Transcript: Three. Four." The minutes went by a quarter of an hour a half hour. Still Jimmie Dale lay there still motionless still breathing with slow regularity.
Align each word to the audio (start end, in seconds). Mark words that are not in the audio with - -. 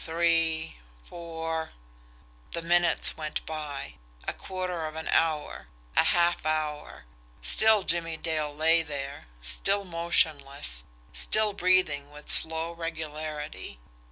Three. 0.03 0.77
Four." 1.05 1.73
The 2.53 2.63
minutes 2.63 3.15
went 3.17 3.45
by 3.45 3.97
a 4.27 4.33
quarter 4.33 4.87
of 4.87 4.95
an 4.95 5.07
hour 5.09 5.67
a 5.95 6.05
half 6.05 6.43
hour. 6.43 7.05
Still 7.43 7.83
Jimmie 7.83 8.17
Dale 8.17 8.51
lay 8.51 8.81
there 8.81 9.27
still 9.43 9.85
motionless 9.85 10.85
still 11.13 11.53
breathing 11.53 12.09
with 12.09 12.31
slow 12.31 12.71
regularity. 12.71 13.79